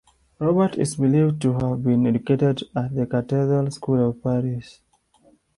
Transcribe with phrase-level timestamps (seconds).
[0.39, 4.79] Robert is believed to have been educated at the Cathedral School of Paris.